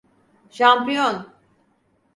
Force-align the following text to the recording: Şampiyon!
Şampiyon! 0.51 1.25